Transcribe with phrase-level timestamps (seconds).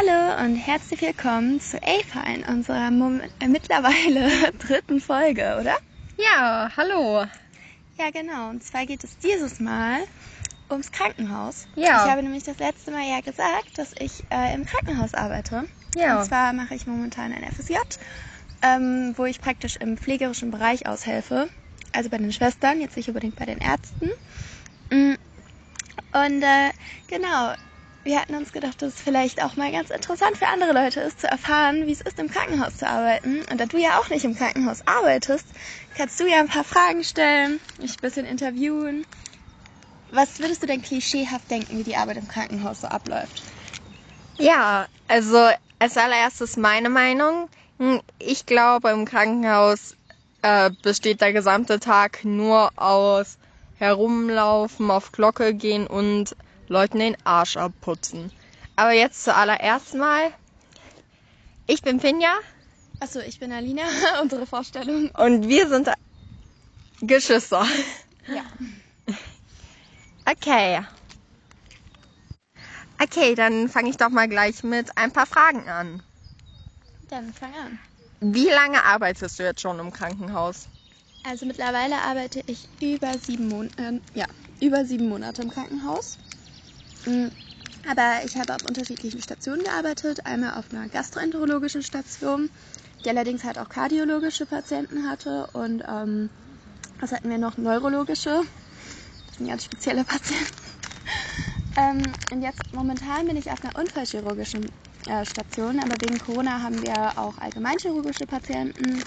[0.00, 5.76] Hallo und herzlich willkommen zu Eva in unserer Mom äh, mittlerweile dritten Folge, oder?
[6.16, 7.26] Ja, hallo.
[7.98, 8.48] Ja, genau.
[8.48, 9.98] Und zwar geht es dieses Mal
[10.70, 11.66] ums Krankenhaus.
[11.74, 12.04] Ja.
[12.04, 15.64] Ich habe nämlich das letzte Mal ja gesagt, dass ich äh, im Krankenhaus arbeite.
[15.94, 16.18] Ja.
[16.20, 17.74] Und zwar mache ich momentan ein FSJ,
[18.62, 21.50] ähm, wo ich praktisch im pflegerischen Bereich aushelfe.
[21.92, 24.10] Also bei den Schwestern, jetzt nicht unbedingt bei den Ärzten.
[24.90, 25.16] Mm.
[26.12, 26.70] Und äh,
[27.06, 27.52] genau,
[28.02, 31.20] wir hatten uns gedacht, dass es vielleicht auch mal ganz interessant für andere Leute ist,
[31.20, 33.44] zu erfahren, wie es ist, im Krankenhaus zu arbeiten.
[33.50, 35.46] Und da du ja auch nicht im Krankenhaus arbeitest,
[35.94, 39.04] kannst du ja ein paar Fragen stellen, mich ein bisschen interviewen.
[40.08, 43.42] Was würdest du denn klischeehaft denken, wie die Arbeit im Krankenhaus so abläuft?
[44.38, 47.48] Ja, also als allererstes meine Meinung.
[47.78, 49.94] Hm, Ich glaube, im Krankenhaus
[50.42, 53.38] äh, besteht der gesamte Tag nur aus
[53.74, 56.34] herumlaufen, auf Glocke gehen und
[56.70, 58.30] Leuten den Arsch abputzen.
[58.76, 60.32] Aber jetzt zuallererst mal.
[61.66, 62.32] Ich bin Finja
[63.00, 63.82] Achso, ich bin Alina,
[64.22, 65.10] unsere Vorstellung.
[65.10, 65.88] und wir sind
[67.00, 67.66] Geschwister.
[68.28, 68.42] Ja.
[70.26, 70.80] Okay.
[73.02, 76.02] Okay, dann fange ich doch mal gleich mit ein paar Fragen an.
[77.08, 77.78] Dann fang an.
[78.20, 80.68] Wie lange arbeitest du jetzt schon im Krankenhaus?
[81.24, 84.26] Also mittlerweile arbeite ich über sieben Monate, ja,
[84.60, 86.18] über sieben Monate im Krankenhaus.
[87.06, 87.28] Mm,
[87.88, 90.26] Aber ich habe auf unterschiedlichen Stationen gearbeitet.
[90.26, 92.50] Einmal auf einer gastroenterologischen Station,
[93.04, 95.46] die allerdings halt auch kardiologische Patienten hatte.
[95.52, 96.30] Und ähm,
[97.00, 97.56] was hatten wir noch?
[97.56, 98.42] Neurologische.
[99.28, 100.54] Das sind ganz spezielle Patienten.
[101.76, 104.66] Ähm, und jetzt momentan bin ich auf einer unfallchirurgischen
[105.06, 109.02] äh, Station, aber wegen Corona haben wir auch allgemeinchirurgische Patienten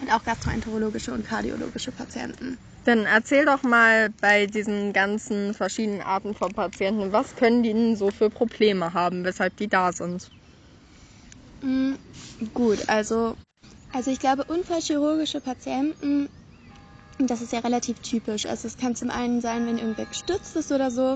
[0.00, 2.58] und auch gastroenterologische und kardiologische Patienten.
[2.84, 7.96] Dann erzähl doch mal bei diesen ganzen verschiedenen Arten von Patienten, was können die denn
[7.96, 10.30] so für Probleme haben, weshalb die da sind?
[11.62, 11.94] Mm,
[12.54, 13.36] gut, also,
[13.92, 16.28] also ich glaube, unfallchirurgische Patienten,
[17.18, 18.46] das ist ja relativ typisch.
[18.46, 21.12] Also es kann zum einen sein, wenn irgendwer gestürzt ist oder so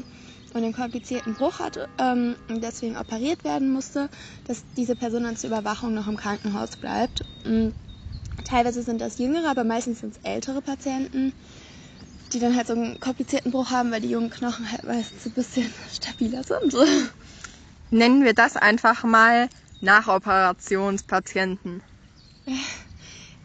[0.53, 4.11] und einen komplizierten Bruch hatte ähm, und deswegen operiert werden musste,
[4.45, 7.25] dass diese Person dann zur Überwachung noch im Krankenhaus bleibt.
[7.45, 7.71] Mm,
[8.45, 11.33] Teilweise sind das jüngere, aber meistens sind es ältere Patienten,
[12.35, 15.33] die dann halt so einen komplizierten Bruch haben, weil die jungen Knochen halt meistens ein
[15.33, 16.75] bisschen stabiler sind.
[17.91, 19.49] Nennen wir das einfach mal
[19.81, 21.83] Nachoperationspatienten.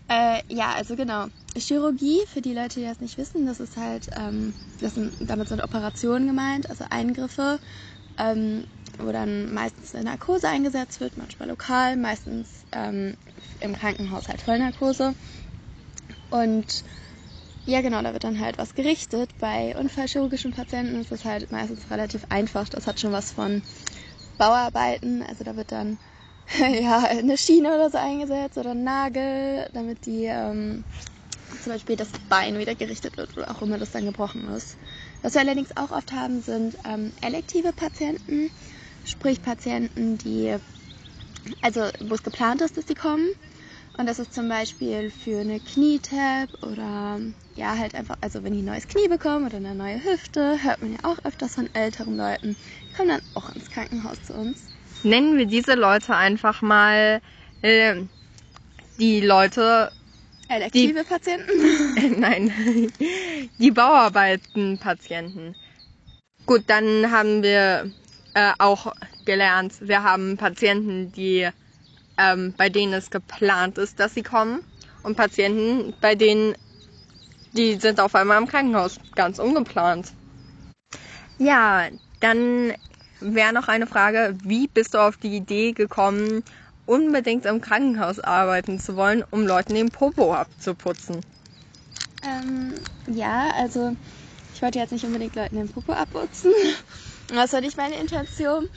[0.08, 1.28] Äh, ja, also genau.
[1.56, 5.50] Chirurgie, für die Leute, die das nicht wissen, das ist halt, ähm, das sind, damit
[5.50, 7.60] sind Operationen gemeint, also Eingriffe,
[8.18, 8.66] ähm,
[8.98, 13.16] wo dann meistens eine Narkose eingesetzt wird, manchmal lokal, meistens ähm,
[13.60, 15.14] im Krankenhaus halt Vollnarkose.
[16.30, 16.84] Und
[17.66, 19.30] ja, genau, da wird dann halt was gerichtet.
[19.40, 22.68] Bei unfallchirurgischen Patienten ist das halt meistens relativ einfach.
[22.70, 23.62] Das hat schon was von
[24.38, 25.24] Bauarbeiten.
[25.24, 26.00] Also da wird dann
[26.82, 30.84] ja eine Schiene oder so eingesetzt oder ein Nagel, damit die ähm,
[31.64, 34.78] zum Beispiel das Bein wieder gerichtet wird oder auch immer das dann gebrochen ist.
[35.22, 38.50] Was wir allerdings auch oft haben, sind ähm, elektive Patienten,
[39.06, 40.56] sprich Patienten, die,
[41.62, 43.28] also wo es geplant ist, dass die kommen.
[44.00, 47.20] Und das ist zum Beispiel für eine Knietab oder
[47.58, 50.82] ja, halt einfach, also wenn die ein neues Knie bekommen oder eine neue Hüfte, hört
[50.82, 54.70] man ja auch öfters von älteren Leuten, die kommen dann auch ins Krankenhaus zu uns.
[55.04, 57.20] Nennen wir diese Leute einfach mal
[57.62, 57.96] äh,
[59.00, 59.92] die Leute,
[60.48, 62.20] Elektive Patienten.
[62.22, 62.54] nein,
[63.58, 65.56] die Bauarbeitenpatienten.
[66.46, 67.92] Gut, dann haben wir
[68.34, 68.94] äh, auch
[69.26, 71.50] gelernt, wir haben Patienten, die
[72.20, 74.60] ähm, bei denen es geplant ist, dass sie kommen
[75.04, 76.56] und Patienten, bei denen
[77.54, 80.12] die sind auf einmal im Krankenhaus, ganz ungeplant.
[81.40, 81.88] Ja,
[82.20, 82.74] dann
[83.22, 86.44] wäre noch eine Frage, wie bist du auf die Idee gekommen,
[86.86, 91.22] unbedingt im Krankenhaus arbeiten zu wollen, um Leuten den Popo abzuputzen?
[92.24, 92.74] Ähm,
[93.08, 93.96] ja, also
[94.54, 96.52] ich wollte jetzt nicht unbedingt Leuten den Popo abputzen.
[97.32, 98.68] Das war nicht meine Intention.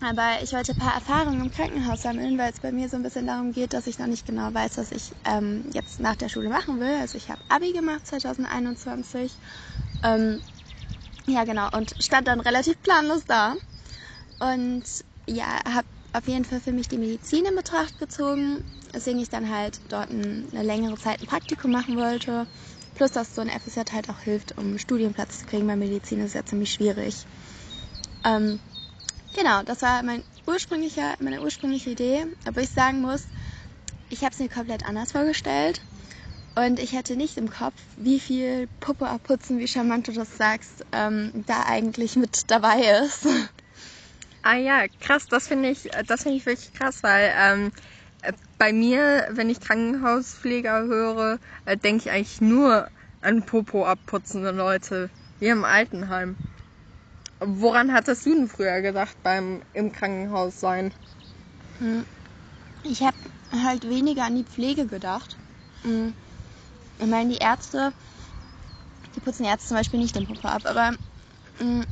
[0.00, 3.02] Aber ich wollte ein paar Erfahrungen im Krankenhaus sammeln, weil es bei mir so ein
[3.02, 6.28] bisschen darum geht, dass ich noch nicht genau weiß, was ich ähm, jetzt nach der
[6.28, 7.00] Schule machen will.
[7.00, 9.32] Also ich habe Abi gemacht 2021.
[10.04, 10.40] Ähm,
[11.26, 11.68] ja, genau.
[11.72, 13.56] Und stand dann relativ planlos da.
[14.38, 14.84] Und
[15.28, 18.62] ja, habe auf jeden Fall für mich die Medizin in Betracht gezogen,
[18.92, 22.46] weswegen ich dann halt dort ein, eine längere Zeit ein Praktikum machen wollte.
[22.94, 26.20] Plus, dass so ein FSJ halt auch hilft, um einen Studienplatz zu kriegen, weil Medizin
[26.20, 27.26] ist ja ziemlich schwierig.
[28.24, 28.60] Ähm,
[29.34, 32.24] genau, das war mein ursprünglicher, meine ursprüngliche Idee.
[32.46, 33.26] Aber ich sagen muss,
[34.08, 35.80] ich habe es mir komplett anders vorgestellt.
[36.54, 40.84] Und ich hätte nicht im Kopf, wie viel Puppe abputzen, wie charmant du das sagst,
[40.92, 43.26] ähm, da eigentlich mit dabei ist.
[44.42, 47.72] Ah ja, krass, das finde ich, das ich wirklich krass, weil ähm,
[48.22, 52.88] äh, bei mir, wenn ich Krankenhauspfleger höre, äh, denke ich eigentlich nur
[53.20, 56.36] an Popo abputzende Leute, wie im Altenheim.
[57.40, 60.92] Woran hattest du denn früher gedacht beim im Krankenhaus sein?
[61.78, 62.04] Hm.
[62.82, 63.16] Ich habe
[63.52, 65.38] halt weniger an die Pflege gedacht.
[65.82, 66.14] Hm.
[66.98, 67.92] Ich meine, die Ärzte,
[69.14, 70.96] die putzen Ärzte zum Beispiel nicht den Popo ab, aber
[71.58, 71.86] hm,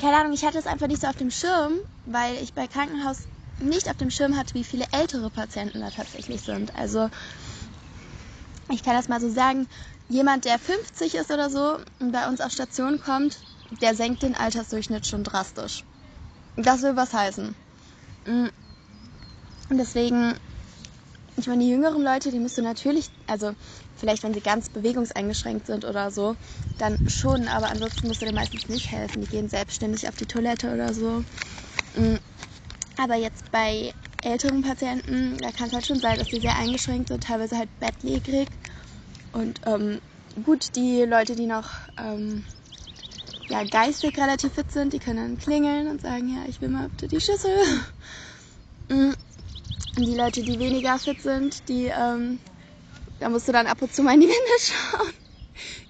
[0.00, 3.28] keine Ahnung, ich hatte es einfach nicht so auf dem Schirm, weil ich bei Krankenhaus
[3.60, 6.74] nicht auf dem Schirm hatte, wie viele ältere Patienten da tatsächlich sind.
[6.74, 7.10] Also
[8.72, 9.68] ich kann das mal so sagen,
[10.08, 13.44] jemand, der 50 ist oder so und bei uns auf Station kommt,
[13.80, 15.84] der senkt den Altersdurchschnitt schon drastisch.
[16.56, 17.54] Das will was heißen.
[18.26, 18.48] Mm.
[19.68, 20.34] Und deswegen,
[21.36, 23.54] ich meine, die jüngeren Leute, die musst du natürlich, also
[23.96, 26.36] vielleicht wenn sie ganz bewegungseingeschränkt sind oder so,
[26.78, 29.20] dann schon, aber ansonsten musst du dir meistens nicht helfen.
[29.20, 31.22] Die gehen selbstständig auf die Toilette oder so.
[31.94, 32.16] Mm.
[32.96, 37.08] Aber jetzt bei älteren Patienten, da kann es halt schon sein, dass die sehr eingeschränkt
[37.08, 38.48] sind, teilweise halt bettlägerig.
[39.32, 40.00] Und ähm,
[40.44, 42.44] gut, die Leute, die noch ähm,
[43.50, 46.88] ja, geistig relativ fit sind, die können dann klingeln und sagen, ja, ich will mal
[46.88, 47.50] bitte die Schüssel.
[48.88, 49.10] Mm.
[49.96, 52.38] Und die Leute, die weniger fit sind, die, ähm,
[53.18, 55.12] da musst du dann ab und zu mal in die Windel schauen.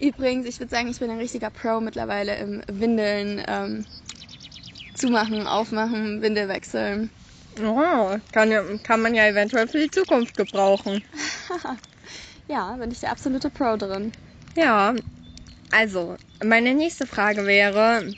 [0.01, 3.85] Übrigens, ich würde sagen, ich bin ein richtiger Pro mittlerweile im Windeln ähm,
[4.95, 7.11] zumachen, aufmachen, Windel wechseln.
[7.63, 11.05] Oh, kann, ja, kann man ja eventuell für die Zukunft gebrauchen.
[12.49, 14.13] ja, bin ich der absolute Pro drin.
[14.57, 14.95] Ja,
[15.71, 18.15] also, meine nächste Frage wäre,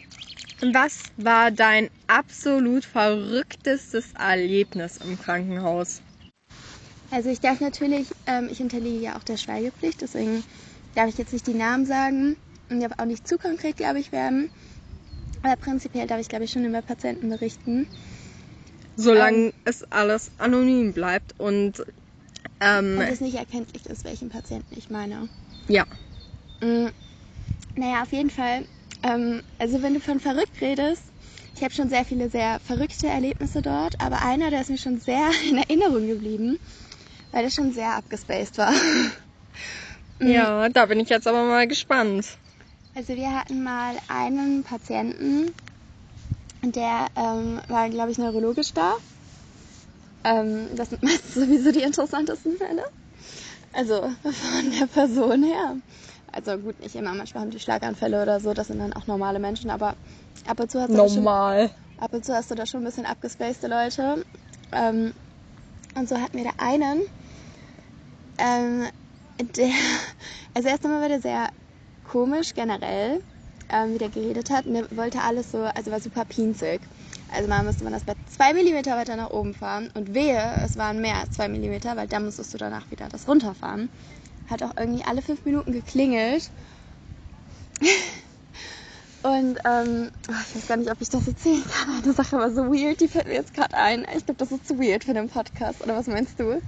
[0.60, 6.00] was war dein absolut verrücktestes Erlebnis im Krankenhaus?
[7.10, 10.44] Also ich darf natürlich, ähm, ich unterliege ja auch der Schweigepflicht, deswegen
[10.94, 12.37] darf ich jetzt nicht die Namen sagen
[12.70, 14.50] und darf auch nicht zu konkret, glaube ich, werden.
[15.43, 17.87] Aber prinzipiell darf ich, glaube ich, schon über Patienten berichten.
[18.96, 21.84] Solange ähm, es alles anonym bleibt und,
[22.60, 25.28] ähm, und es nicht erkenntlich ist, welchen Patienten ich meine.
[25.69, 25.84] Ja.
[27.76, 27.82] Mhm.
[27.82, 28.66] Naja, auf jeden Fall.
[29.02, 31.02] Ähm, also wenn du von verrückt redest,
[31.56, 34.98] ich habe schon sehr viele sehr verrückte Erlebnisse dort, aber einer, der ist mir schon
[34.98, 36.58] sehr in Erinnerung geblieben,
[37.30, 38.72] weil der schon sehr abgespaced war.
[40.20, 42.38] ja, da bin ich jetzt aber mal gespannt.
[42.94, 45.54] Also wir hatten mal einen Patienten,
[46.62, 48.94] der ähm, war, glaube ich, neurologisch da.
[50.24, 52.84] Ähm, das sind meistens sowieso die interessantesten Fälle.
[53.72, 55.76] Also von der Person her.
[56.32, 59.38] Also gut, nicht immer, manchmal haben die Schlaganfälle oder so, das sind dann auch normale
[59.38, 59.94] Menschen, aber
[60.46, 61.69] ab und zu hast du Normal.
[61.69, 64.25] Schon, ab und zu hast du da schon ein bisschen abgespacede Leute.
[64.73, 65.12] Ähm,
[65.94, 67.02] und so hatten wir da einen,
[68.38, 68.88] ähm,
[69.56, 69.70] der,
[70.55, 71.49] also erst einmal war der sehr
[72.02, 73.23] komisch generell,
[73.69, 74.64] ähm, wie der geredet hat.
[74.64, 76.81] Und der wollte alles so, also war super pinzig.
[77.29, 80.76] Also mal musste man das Bett zwei Millimeter weiter nach oben fahren und wehe, es
[80.76, 83.90] waren mehr als zwei Millimeter, weil dann musstest du danach wieder das runterfahren
[84.52, 86.50] hat auch irgendwie alle fünf Minuten geklingelt.
[89.22, 92.02] Und ähm, oh, ich weiß gar nicht, ob ich das erzählen kann.
[92.02, 94.06] Eine Sache war so weird, die fällt mir jetzt gerade ein.
[94.16, 95.81] Ich glaube, das ist zu weird für den Podcast.
[95.82, 96.54] Oder was meinst du?
[96.54, 96.60] Um,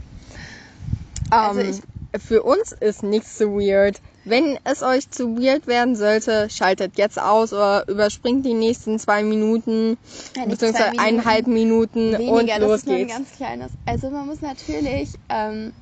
[1.30, 1.80] also ich,
[2.22, 4.00] für uns ist nichts zu weird.
[4.24, 9.22] Wenn es euch zu weird werden sollte, schaltet jetzt aus oder überspringt die nächsten zwei
[9.22, 9.98] Minuten,
[10.36, 12.86] ja, beziehungsweise Minuten, eineinhalb Minuten weniger, und los das ist geht's.
[12.86, 13.72] Nur ein ganz kleines.
[13.84, 15.72] Also man muss natürlich ähm,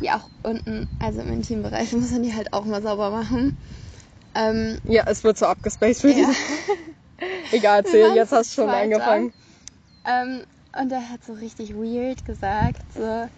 [0.00, 3.52] die auch unten, also im Intimbereich, muss man die halt auch mal sauber machen.
[4.34, 6.30] Ähm, ja, es wird so abgespaced für ja.
[7.52, 8.82] Egal, erzähl, jetzt hast du schon weiter.
[8.82, 9.32] angefangen.
[10.04, 10.44] Ähm,
[10.78, 13.28] und er hat so richtig weird gesagt, so,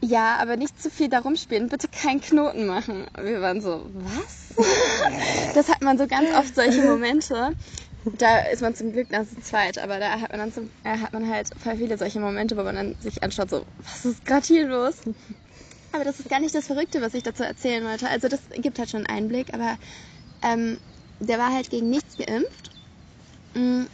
[0.00, 3.06] ja, aber nicht zu viel darum spielen, bitte keinen Knoten machen.
[3.20, 4.54] Wir waren so, was?
[5.54, 7.56] das hat man so ganz oft solche Momente.
[8.04, 10.98] Da ist man zum Glück dann zu zweit, aber da hat man dann zum, äh,
[10.98, 14.24] hat man halt voll viele solche Momente, wo man dann sich anschaut, so, was ist
[14.24, 14.96] gerade hier los?
[15.92, 18.08] Aber das ist gar nicht das Verrückte, was ich dazu erzählen wollte.
[18.08, 19.78] Also das gibt halt schon einen Einblick, aber
[20.42, 20.78] ähm,
[21.20, 22.70] der war halt gegen nichts geimpft
[23.54, 23.84] mm,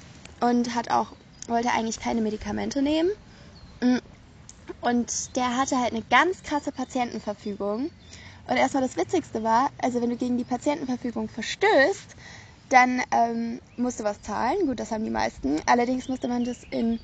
[0.40, 1.12] und hat auch,
[1.46, 3.10] wollte eigentlich keine Medikamente nehmen.
[3.80, 3.98] Mm,
[4.80, 7.90] und der hatte halt eine ganz krasse Patientenverfügung.
[8.46, 12.16] Und erstmal das Witzigste war, also wenn du gegen die Patientenverfügung verstößt,
[12.68, 14.66] dann ähm, musst du was zahlen.
[14.66, 15.60] Gut, das haben die meisten.
[15.66, 17.00] Allerdings musste man das in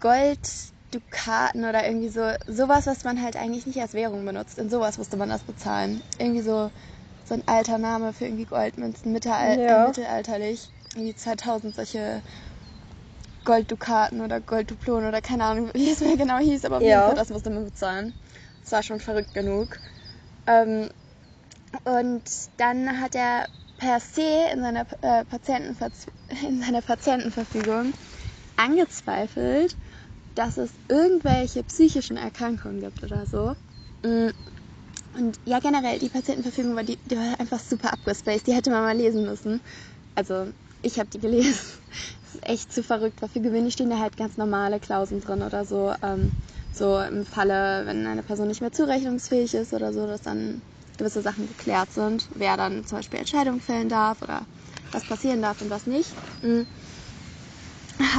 [0.00, 0.40] Gold
[0.90, 4.58] Dukaten oder irgendwie so sowas, was man halt eigentlich nicht als Währung benutzt.
[4.58, 6.02] In sowas musste man das bezahlen.
[6.18, 6.70] Irgendwie so
[7.24, 9.84] so ein alter Name für irgendwie Goldmünzen, Mittelalter, ja.
[9.84, 10.68] äh, mittelalterlich.
[10.94, 12.22] Irgendwie 2000 solche
[13.44, 17.14] Golddukaten oder Goldduplonen oder keine Ahnung, wie es mir genau hieß, aber auf jeden Fall,
[17.14, 18.14] das musste man bezahlen.
[18.62, 19.78] Das war schon verrückt genug.
[20.46, 20.90] Ähm,
[21.84, 22.22] und
[22.56, 25.90] dann hat er per se in seiner, äh, Patientenver
[26.46, 27.92] in seiner Patientenverfügung
[28.56, 29.76] angezweifelt,
[30.34, 33.54] dass es irgendwelche psychischen Erkrankungen gibt oder so.
[34.02, 34.30] Mm.
[35.14, 38.46] Und ja, generell, die Patientenverfügung war, die, die war einfach super abgespaced.
[38.46, 39.60] Die hätte man mal lesen müssen.
[40.14, 41.60] Also, ich habe die gelesen.
[42.28, 45.40] Das ist echt zu verrückt, weil für gewöhnlich stehen da halt ganz normale Klausen drin
[45.40, 45.94] oder so.
[46.02, 46.30] Ähm,
[46.70, 50.60] so im Falle, wenn eine Person nicht mehr zurechnungsfähig ist oder so, dass dann
[50.98, 54.42] gewisse Sachen geklärt sind, wer dann zum Beispiel Entscheidungen fällen darf oder
[54.92, 56.12] was passieren darf und was nicht.
[56.42, 56.64] Mm.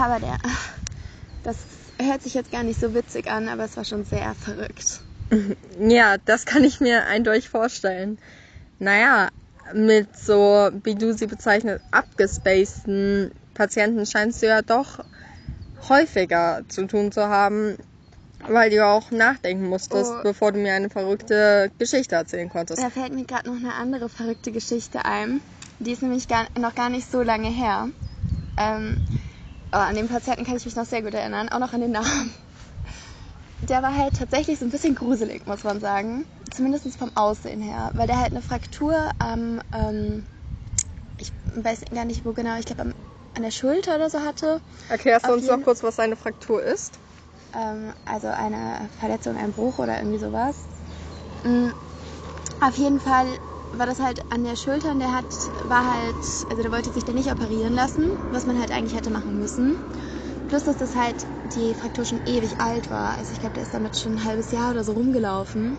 [0.01, 0.37] Aber der,
[1.43, 1.57] das
[2.01, 5.01] hört sich jetzt gar nicht so witzig an, aber es war schon sehr verrückt.
[5.79, 8.17] Ja, das kann ich mir eindeutig vorstellen.
[8.79, 9.29] Naja,
[9.73, 14.99] mit so, wie du sie bezeichnest, abgespaceden Patienten scheinst du ja doch
[15.87, 17.77] häufiger zu tun zu haben,
[18.47, 20.23] weil du auch nachdenken musstest, Oh.
[20.23, 22.81] bevor du mir eine verrückte Geschichte erzählen konntest.
[22.81, 25.41] Da fällt mir gerade noch eine andere verrückte Geschichte ein.
[25.79, 27.89] Die ist nämlich gar, noch gar nicht so lange her.
[28.57, 28.97] Ähm,
[29.71, 31.91] oh, an den Patienten kann ich mich noch sehr gut erinnern, auch noch an den
[31.91, 32.33] Namen.
[33.61, 36.25] Der war halt tatsächlich so ein bisschen gruselig, muss man sagen.
[36.51, 37.91] Zumindest vom Aussehen her.
[37.95, 40.25] Weil der halt eine Fraktur am, ähm,
[41.17, 42.93] ich weiß gar nicht wo genau, ich glaube
[43.35, 44.61] an der Schulter oder so hatte.
[44.87, 46.99] Erklärst du uns noch kurz, was eine Fraktur ist?
[47.53, 50.67] Ähm, also eine Verletzung, ein Bruch oder irgendwie sowas.
[51.43, 51.69] Mm,
[52.61, 53.37] Auf jeden Fall
[53.71, 55.25] war das halt an der Schulter und der hat,
[55.67, 56.15] war halt,
[56.49, 59.77] also der wollte sich da nicht operieren lassen, was man halt eigentlich hätte machen müssen.
[60.47, 63.17] Plus, dass das halt die Fraktur schon ewig alt war.
[63.17, 65.77] Also ich glaube, der ist damit schon ein halbes Jahr oder so rumgelaufen.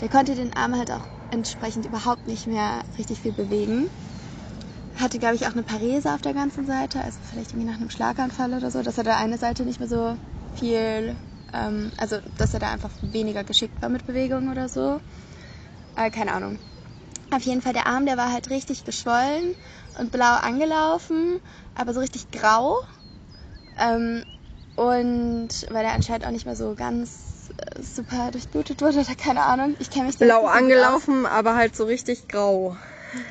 [0.00, 3.88] Der konnte den Arm halt auch entsprechend überhaupt nicht mehr richtig viel bewegen.
[4.96, 7.90] Hatte, glaube ich, auch eine Parese auf der ganzen Seite, also vielleicht irgendwie nach einem
[7.90, 10.18] Schlaganfall oder so, dass er da eine Seite nicht mehr so
[10.52, 11.16] viel,
[11.52, 15.00] ähm, also dass er da einfach weniger geschickt war mit Bewegungen oder so.
[15.94, 16.58] Äh, keine Ahnung.
[17.30, 19.54] Auf jeden Fall, der Arm, der war halt richtig geschwollen
[19.98, 21.40] und blau angelaufen,
[21.74, 22.76] aber so richtig grau.
[23.78, 24.24] Ähm,
[24.74, 29.42] und weil er anscheinend auch nicht mehr so ganz äh, super durchblutet wurde oder keine
[29.42, 29.76] Ahnung.
[29.78, 32.70] Ich kenne mich da Blau angelaufen, aber halt so richtig grau.
[32.70, 32.76] aus.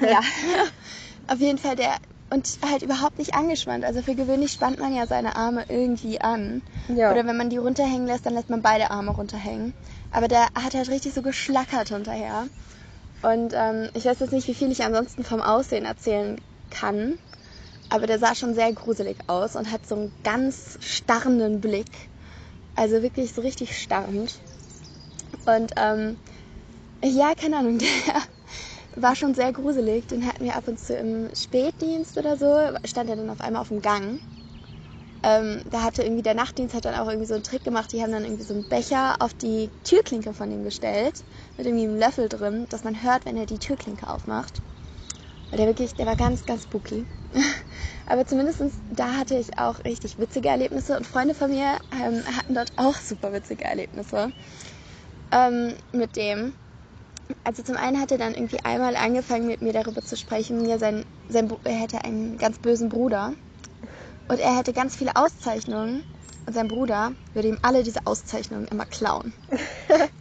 [0.01, 0.21] Ja.
[1.27, 1.97] Auf jeden Fall der
[2.31, 3.83] und halt überhaupt nicht angespannt.
[3.83, 6.61] Also für gewöhnlich spannt man ja seine Arme irgendwie an.
[6.95, 7.11] Ja.
[7.11, 9.73] Oder wenn man die runterhängen lässt, dann lässt man beide Arme runterhängen.
[10.11, 12.47] Aber der hat halt richtig so geschlackert hinterher.
[13.21, 17.19] Und ähm, ich weiß jetzt nicht, wie viel ich ansonsten vom Aussehen erzählen kann.
[17.89, 22.09] Aber der sah schon sehr gruselig aus und hat so einen ganz starrenden Blick.
[22.75, 24.39] Also wirklich so richtig starrend.
[25.45, 26.17] Und ähm,
[27.03, 27.89] ja, keine Ahnung, der
[28.95, 30.07] war schon sehr gruselig.
[30.07, 32.55] Den hatten wir ab und zu im Spätdienst oder so.
[32.85, 34.19] Stand er dann auf einmal auf dem Gang.
[35.21, 37.91] Ähm, da hatte irgendwie der Nachtdienst hat dann auch irgendwie so einen Trick gemacht.
[37.91, 41.23] Die haben dann irgendwie so einen Becher auf die Türklinke von ihm gestellt.
[41.59, 44.61] Mit irgendwie einem Löffel drin, dass man hört, wenn er die Türklinke aufmacht.
[45.49, 47.05] Weil der wirklich, der war ganz, ganz spooky.
[48.07, 52.53] Aber zumindest da hatte ich auch richtig witzige Erlebnisse und Freunde von mir ähm, hatten
[52.53, 54.31] dort auch super witzige Erlebnisse
[55.33, 56.53] ähm, mit dem.
[57.43, 60.79] Also zum einen hat er dann irgendwie einmal angefangen mit mir darüber zu sprechen, ja,
[60.79, 63.33] sein, sein, er hätte einen ganz bösen Bruder
[64.29, 66.05] und er hätte ganz viele Auszeichnungen
[66.45, 69.33] und sein Bruder würde ihm alle diese Auszeichnungen immer klauen.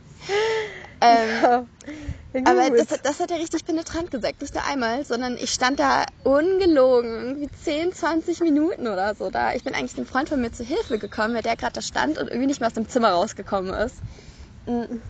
[2.47, 4.41] aber das, das hat er richtig penetrant gesagt.
[4.41, 9.55] Nicht nur einmal, sondern ich stand da ungelogen, irgendwie 10, 20 Minuten oder so da.
[9.55, 12.19] Ich bin eigentlich einem Freund von mir zu Hilfe gekommen, weil der gerade da stand
[12.19, 13.97] und irgendwie nicht mehr aus dem Zimmer rausgekommen ist.
[14.67, 15.01] Mm.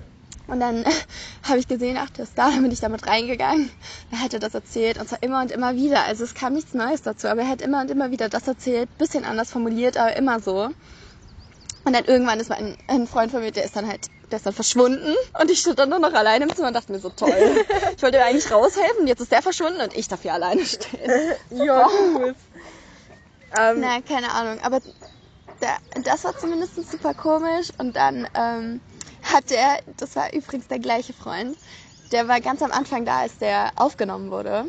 [0.49, 0.85] Und dann
[1.43, 3.71] habe ich gesehen, ach, der ist da, dann bin ich damit reingegangen.
[4.11, 6.05] Er hat er das erzählt und zwar immer und immer wieder.
[6.05, 8.89] Also es kam nichts Neues dazu, aber er hat immer und immer wieder das erzählt,
[8.99, 10.71] bisschen anders formuliert, aber immer so.
[11.85, 14.47] Und dann irgendwann ist mein ein Freund von mir, der ist dann halt, der ist
[14.47, 17.11] dann verschwunden und ich stand dann nur noch alleine im Zimmer und dachte mir so
[17.11, 17.31] toll.
[17.97, 21.11] Ich wollte eigentlich raushelfen, jetzt ist der verschwunden und ich darf hier alleine stehen.
[21.51, 22.37] ja, gut.
[23.59, 24.81] Ähm, Na, keine Ahnung, aber
[25.61, 28.81] da, das war zumindest super komisch und dann ähm,
[29.23, 31.57] hat der, das war übrigens der gleiche Freund,
[32.13, 34.67] der war ganz am Anfang da, als der aufgenommen wurde.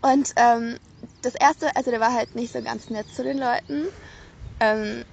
[0.00, 0.78] Und ähm,
[1.22, 3.86] das erste, also der war halt nicht so ganz nett zu den Leuten.
[4.60, 5.04] Ähm,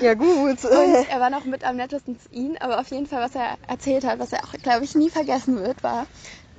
[0.00, 0.64] ja, gut.
[0.64, 3.56] und er war noch mit am nettesten zu ihnen, aber auf jeden Fall, was er
[3.66, 6.06] erzählt hat, was er auch, glaube ich, nie vergessen wird, war,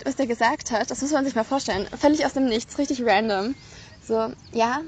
[0.04, 3.04] was er gesagt hat, das muss man sich mal vorstellen, völlig aus dem Nichts, richtig
[3.06, 3.56] random.
[4.02, 4.82] So, ja,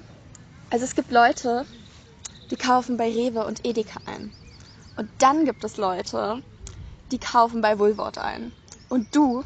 [0.69, 1.65] also es gibt Leute,
[2.51, 4.33] die kaufen bei Rewe und Edeka ein.
[4.95, 6.41] Und dann gibt es Leute,
[7.11, 8.51] die kaufen bei Woolworth ein.
[8.89, 9.43] Und du,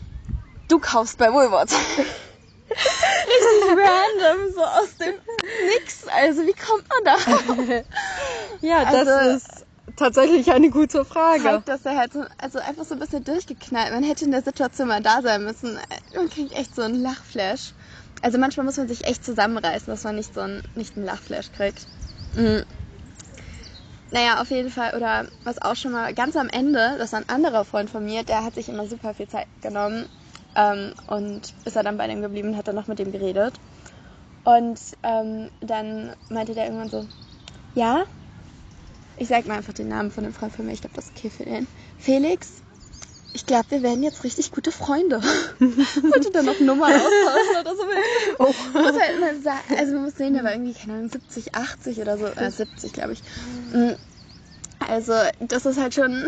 [0.68, 1.74] du kaufst bei Woolworth.
[2.70, 5.16] richtig random, so aus dem
[5.68, 6.08] Nix.
[6.08, 7.84] Also wie kommt man da?
[8.62, 11.44] ja, das also- ist tatsächlich eine gute Frage.
[11.44, 13.92] zeigt, dass er halt so, also einfach so ein bisschen durchgeknallt.
[13.92, 15.78] Man hätte in der Situation mal da sein müssen.
[16.16, 17.74] Man kriegt echt so einen Lachflash.
[18.22, 21.52] Also manchmal muss man sich echt zusammenreißen, dass man nicht so einen, nicht einen Lachflash
[21.52, 21.88] kriegt.
[22.36, 22.64] Mhm.
[24.12, 27.30] naja, auf jeden Fall, oder was auch schon mal ganz am Ende, das war ein
[27.30, 30.08] anderer Freund von mir, der hat sich immer super viel Zeit genommen
[30.56, 33.54] ähm, und ist er dann bei dem geblieben und hat dann noch mit dem geredet.
[34.44, 37.06] Und ähm, dann meinte der irgendwann so,
[37.76, 38.06] ja,
[39.18, 41.18] ich sag mal einfach den Namen von dem Freund von mir, ich glaube, das ist
[41.18, 41.68] okay für den.
[41.98, 42.64] Felix,
[43.34, 45.22] ich glaube, wir werden jetzt richtig gute Freunde.
[45.60, 47.84] Wollte dann noch Nummern austauschen oder so.
[48.40, 48.54] Oh.
[48.74, 52.00] Muss halt immer sagen, also man muss sehen, der war irgendwie, keine Ahnung, 70, 80
[52.00, 53.22] oder so, äh, 70 glaube ich.
[53.74, 53.92] Mm.
[54.88, 56.26] Also das ist halt schon...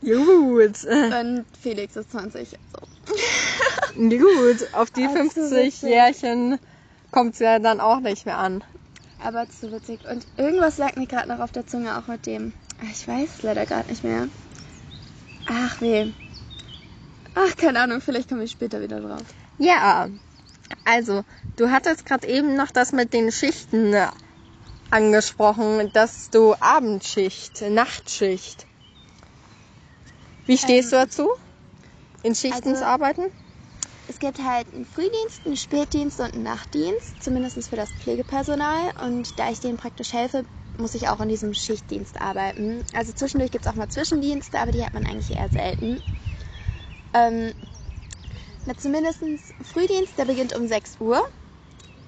[0.00, 0.84] Gut.
[0.84, 2.85] Und Felix ist 20, also.
[3.96, 6.58] Gut, auf die also 50 Jährchen
[7.10, 8.62] kommt es ja dann auch nicht mehr an.
[9.24, 10.00] Aber zu witzig.
[10.10, 12.52] Und irgendwas lag mir gerade noch auf der Zunge, auch mit dem.
[12.92, 14.28] Ich weiß es leider gerade nicht mehr.
[15.46, 16.12] Ach weh.
[17.34, 19.22] Ach, keine Ahnung, vielleicht komme ich später wieder drauf.
[19.58, 20.08] Ja,
[20.84, 21.24] also,
[21.56, 23.94] du hattest gerade eben noch das mit den Schichten
[24.90, 28.66] angesprochen, dass du Abendschicht, Nachtschicht.
[30.46, 31.30] Wie stehst ähm, du dazu?
[32.22, 33.22] In Schichten also, zu arbeiten?
[34.08, 38.92] Es gibt halt einen Frühdienst, einen Spätdienst und einen Nachtdienst, zumindest für das Pflegepersonal.
[39.00, 40.44] Und da ich denen praktisch helfe,
[40.78, 42.84] muss ich auch in diesem Schichtdienst arbeiten.
[42.94, 46.00] Also zwischendurch gibt es auch mal Zwischendienste, aber die hat man eigentlich eher selten.
[47.12, 47.52] Ähm,
[48.64, 49.22] na, zumindest
[49.62, 51.20] Frühdienst, der beginnt um 6 Uhr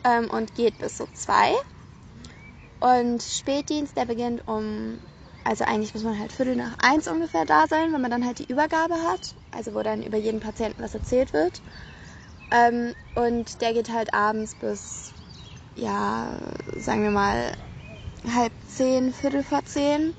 [0.04, 1.52] ähm, und geht bis so 2.
[2.80, 5.00] Und Spätdienst, der beginnt um,
[5.44, 8.38] also eigentlich muss man halt Viertel nach 1 ungefähr da sein, wenn man dann halt
[8.38, 11.62] die Übergabe hat, also wo dann über jeden Patienten was erzählt wird.
[12.50, 15.12] Ähm, und der geht halt abends bis,
[15.74, 16.38] ja,
[16.76, 17.52] sagen wir mal,
[18.34, 20.14] halb zehn, viertel vor zehn.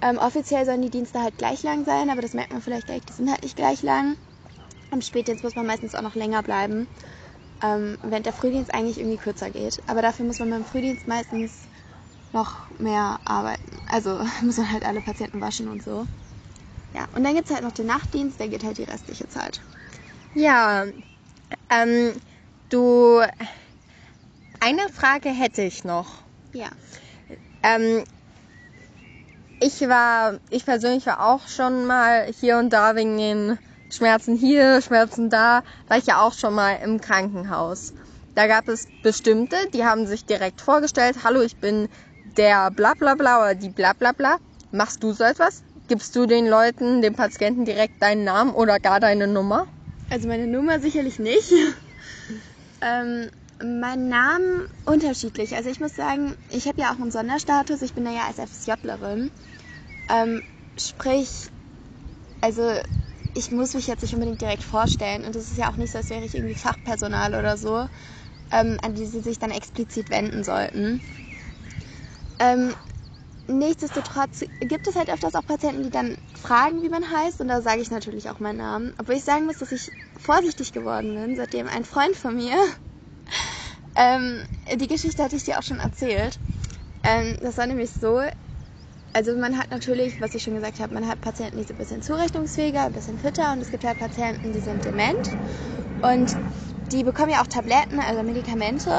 [0.00, 3.02] Ähm, offiziell sollen die Dienste halt gleich lang sein, aber das merkt man vielleicht gleich,
[3.02, 4.16] die sind halt nicht gleich lang.
[4.90, 6.88] Am Spätdienst muss man meistens auch noch länger bleiben,
[7.62, 9.82] ähm, während der Frühdienst eigentlich irgendwie kürzer geht.
[9.86, 11.68] Aber dafür muss man beim Frühdienst meistens
[12.32, 13.76] noch mehr arbeiten.
[13.88, 16.06] Also muss man halt alle Patienten waschen und so.
[16.94, 19.60] Ja, und dann gibt es halt noch den Nachtdienst, der geht halt die restliche Zeit.
[20.34, 20.84] Ja,
[21.70, 22.12] ähm,
[22.68, 23.20] du,
[24.60, 26.22] eine Frage hätte ich noch.
[26.52, 26.68] Ja.
[27.62, 28.04] Ähm,
[29.60, 33.58] ich war, ich persönlich war auch schon mal hier und da wegen den
[33.90, 37.92] Schmerzen hier, Schmerzen da, war ich ja auch schon mal im Krankenhaus.
[38.34, 41.88] Da gab es bestimmte, die haben sich direkt vorgestellt, hallo, ich bin
[42.36, 44.38] der bla bla bla oder die bla bla bla.
[44.70, 45.62] Machst du so etwas?
[45.88, 49.66] Gibst du den Leuten, den Patienten direkt deinen Namen oder gar deine Nummer?
[50.12, 51.50] Also meine Nummer sicherlich nicht.
[52.82, 53.30] ähm,
[53.62, 55.56] mein Name unterschiedlich.
[55.56, 57.80] Also ich muss sagen, ich habe ja auch einen Sonderstatus.
[57.80, 59.30] Ich bin ja als FSJlerin.
[60.10, 60.42] Ähm,
[60.78, 61.30] sprich,
[62.42, 62.78] also
[63.32, 65.24] ich muss mich jetzt nicht unbedingt direkt vorstellen.
[65.24, 67.86] Und es ist ja auch nicht so, als wäre ich irgendwie Fachpersonal oder so,
[68.50, 71.00] ähm, an die sie sich dann explizit wenden sollten.
[72.38, 72.74] Ähm,
[73.46, 77.40] nichtsdestotrotz gibt es halt öfters auch Patienten, die dann fragen, wie man heißt.
[77.40, 78.94] Und da sage ich natürlich auch meinen Namen.
[78.98, 82.56] Obwohl ich sagen muss, dass ich vorsichtig geworden bin, seitdem ein Freund von mir
[83.96, 86.40] ähm, die Geschichte hatte ich dir auch schon erzählt.
[87.04, 88.22] Ähm, das war nämlich so,
[89.14, 91.78] also man hat natürlich, was ich schon gesagt habe, man hat Patienten, die sind ein
[91.78, 95.38] bisschen zurechnungsfähiger, ein bisschen fitter und es gibt halt Patienten, die sind dement
[96.00, 96.36] und
[96.90, 98.90] die bekommen ja auch Tabletten, also Medikamente.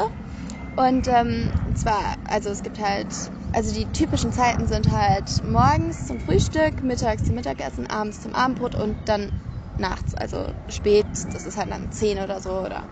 [0.76, 6.18] Und ähm, zwar, also es gibt halt, also die typischen Zeiten sind halt morgens zum
[6.20, 9.30] Frühstück, mittags zum Mittagessen, abends zum Abendbrot und dann
[9.76, 12.86] nachts, also spät, das ist halt dann 10 oder so oder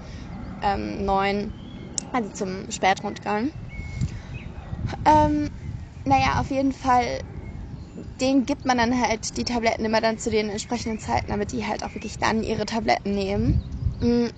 [0.63, 1.53] ähm, 9
[2.13, 3.53] also zum Spätrundgang.
[5.05, 5.49] Ähm,
[6.05, 7.21] naja, auf jeden Fall,
[8.21, 11.67] denen gibt man dann halt die Tabletten immer dann zu den entsprechenden Zeiten, damit die
[11.67, 13.57] halt auch wirklich dann ihre Tabletten nehmen.
[14.01, 14.31] Mhm.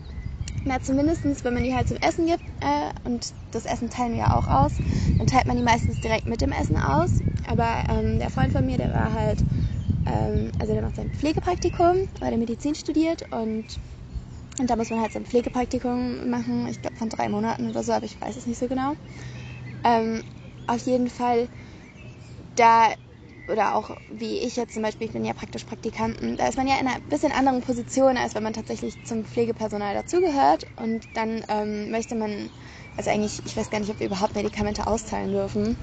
[0.66, 4.20] Na, zumindest, wenn man die halt zum Essen gibt, äh, und das Essen teilen wir
[4.20, 4.80] ja auch aus,
[5.18, 7.22] dann teilt man die meistens direkt mit dem Essen aus.
[7.46, 9.44] Aber ähm, der Freund von mir, der war halt,
[10.06, 13.80] ähm, also der macht sein Pflegepraktikum, weil der Medizin studiert und
[14.60, 17.82] und da muss man halt so ein Pflegepraktikum machen, ich glaube von drei Monaten oder
[17.84, 18.94] so, aber ich weiß es nicht so genau.
[19.84, 20.22] Ähm,
[20.66, 21.48] auf jeden Fall,
[22.56, 22.94] da,
[23.48, 26.66] oder auch wie ich jetzt zum Beispiel, ich bin ja praktisch Praktikanten, da ist man
[26.66, 30.66] ja in einer bisschen anderen Position, als wenn man tatsächlich zum Pflegepersonal dazugehört.
[30.76, 32.50] Und dann ähm, möchte man,
[32.96, 35.76] also eigentlich, ich weiß gar nicht, ob wir überhaupt Medikamente austeilen dürfen.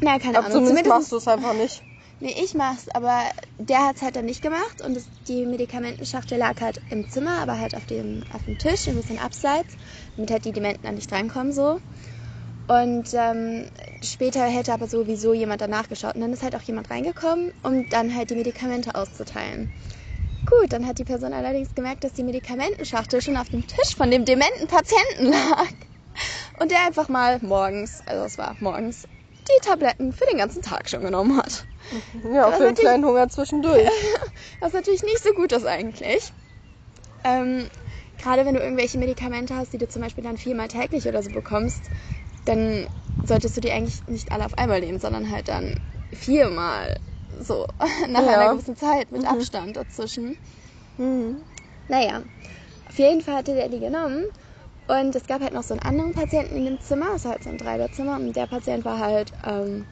[0.00, 0.64] Na, keine Ahnung.
[0.64, 1.82] Zumindest machst du es einfach nicht.
[2.18, 3.24] Nee, ich mach's, aber
[3.58, 7.58] der hat's halt dann nicht gemacht und das, die Medikamentenschachtel lag halt im Zimmer, aber
[7.58, 9.76] halt auf dem, auf dem Tisch, ein bisschen abseits,
[10.16, 11.78] damit halt die Dementen dann nicht drankommen so.
[12.68, 13.68] Und ähm,
[14.02, 17.88] später hätte aber sowieso jemand danach geschaut und dann ist halt auch jemand reingekommen, um
[17.88, 19.70] dann halt die Medikamente auszuteilen.
[20.46, 24.10] Gut, dann hat die Person allerdings gemerkt, dass die Medikamentenschachtel schon auf dem Tisch von
[24.10, 25.72] dem dementen Patienten lag.
[26.58, 29.06] Und der einfach mal morgens, also es war morgens,
[29.48, 31.66] die Tabletten für den ganzen Tag schon genommen hat.
[32.32, 33.88] Ja, Das für einen kleinen Hunger zwischendurch.
[34.60, 36.32] Was natürlich nicht so gut ist eigentlich.
[37.24, 37.68] Ähm,
[38.18, 41.30] Gerade wenn du irgendwelche Medikamente hast, die du zum Beispiel dann viermal täglich oder so
[41.30, 41.90] bekommst,
[42.46, 42.88] dann
[43.22, 45.74] solltest du die eigentlich nicht alle auf einmal nehmen, sondern halt dann
[46.14, 46.96] viermal
[47.28, 47.66] so
[48.08, 48.26] nach Ja.
[48.26, 49.26] einer gewissen Zeit mit Mhm.
[49.26, 50.36] Abstand dazwischen.
[50.98, 51.46] Mhm.
[51.88, 52.22] Naja,
[52.86, 54.24] auf jeden Fall hatte der die genommen.
[54.88, 57.44] Und es gab halt noch so einen anderen Patienten in dem Zimmer, es war halt
[57.44, 58.16] so ein Dreibettzimmer.
[58.16, 59.86] Und der Patient war halt, ähm,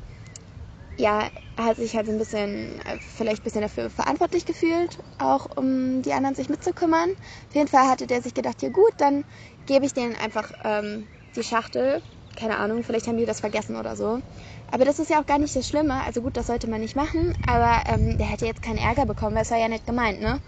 [0.99, 4.99] ja, er hat sich halt so ein bisschen, äh, vielleicht ein bisschen dafür verantwortlich gefühlt,
[5.19, 7.11] auch um die anderen sich mitzukümmern.
[7.49, 9.25] Auf jeden Fall hatte der sich gedacht, ja gut, dann
[9.67, 12.03] gebe ich denen einfach ähm, die Schachtel.
[12.37, 14.20] Keine Ahnung, vielleicht haben die das vergessen oder so.
[14.70, 16.03] Aber das ist ja auch gar nicht das Schlimme.
[16.05, 17.33] Also gut, das sollte man nicht machen.
[17.47, 20.40] Aber ähm, der hätte jetzt keinen Ärger bekommen, weil es war ja nicht gemeint, ne?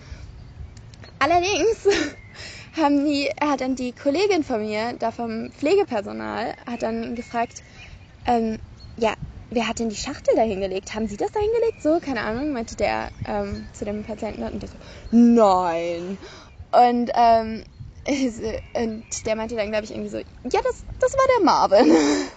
[1.18, 1.86] Allerdings
[2.76, 7.62] haben die, hat dann die Kollegin von mir, da vom Pflegepersonal, hat dann gefragt,
[8.26, 8.58] ähm,
[8.96, 9.14] ja,
[9.50, 10.94] wer hat denn die Schachtel da hingelegt?
[10.94, 11.82] Haben Sie das da hingelegt?
[11.82, 14.42] So, keine Ahnung, meinte der ähm, zu dem Patienten.
[14.42, 14.76] Und der so,
[15.10, 16.18] nein.
[16.72, 17.64] Und, ähm,
[18.08, 21.90] und der meinte dann, glaube ich, irgendwie so, ja, das, das war der Marvin.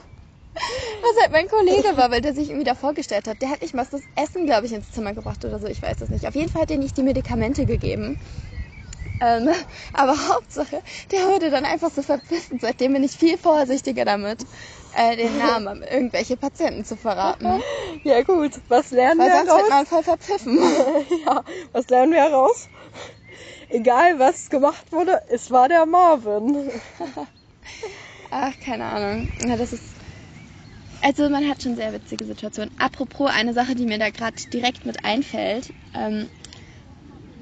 [1.02, 3.42] Was halt mein Kollege war, weil der sich irgendwie da vorgestellt hat.
[3.42, 5.68] Der hat nicht mal das Essen, glaube ich, ins Zimmer gebracht oder so.
[5.68, 6.28] Ich weiß das nicht.
[6.28, 8.18] Auf jeden Fall hat er nicht die Medikamente gegeben.
[9.22, 9.50] Ähm,
[9.94, 12.60] aber Hauptsache, der wurde dann einfach so verpfiffen.
[12.60, 14.46] Seitdem bin ich viel vorsichtiger damit,
[14.96, 17.62] äh, den Namen irgendwelche Patienten zu verraten.
[18.04, 19.70] Ja gut, was lernen Weil wir sonst wird heraus?
[19.70, 20.60] man voll verpfiffen.
[21.26, 22.70] ja, was lernen wir heraus?
[23.70, 26.72] Egal was gemacht wurde, es war der Marvin.
[28.32, 29.30] Ach, keine Ahnung.
[29.46, 29.96] Na, das ist.
[31.02, 32.72] Also man hat schon sehr witzige Situationen.
[32.78, 35.74] Apropos eine Sache, die mir da gerade direkt mit einfällt.
[35.94, 36.30] Ähm,